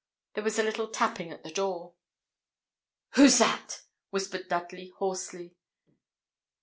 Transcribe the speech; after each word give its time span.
There 0.33 0.43
was 0.43 0.57
a 0.57 0.63
little 0.63 0.87
tapping 0.87 1.29
at 1.29 1.43
the 1.43 1.51
door. 1.51 1.93
'Who's 3.11 3.37
that?' 3.37 3.83
whispered 4.09 4.49
Dudley, 4.49 4.91
hoarsely. 4.97 5.53